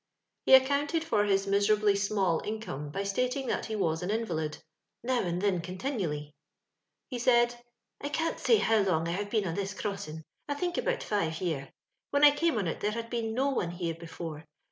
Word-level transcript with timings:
He 0.47 0.53
accoimted 0.53 1.03
for 1.03 1.25
his 1.25 1.45
miserably 1.45 1.95
small 1.95 2.39
in 2.39 2.59
come 2.59 2.89
by 2.89 3.03
stating 3.03 3.45
that 3.45 3.67
he 3.67 3.75
was 3.75 4.01
an 4.01 4.09
invalid— 4.09 4.57
"now 5.03 5.21
and 5.21 5.39
thin 5.39 5.61
continually." 5.61 6.33
He 7.11 7.19
said 7.19 7.63
—"I 8.01 8.09
can't 8.09 8.39
say 8.39 8.57
how 8.57 8.79
long 8.79 9.07
I 9.07 9.11
have 9.11 9.29
been 9.29 9.45
on 9.45 9.53
this 9.53 9.75
crossin'; 9.75 10.23
I 10.49 10.55
think 10.55 10.79
about 10.79 11.03
five 11.03 11.39
year. 11.39 11.69
When 12.09 12.23
I 12.23 12.31
came 12.31 12.57
on 12.57 12.65
it 12.65 12.79
there 12.79 12.89
had 12.93 13.11
been 13.11 13.35
no 13.35 13.51
one 13.51 13.69
here 13.69 13.93
before. 13.93 14.47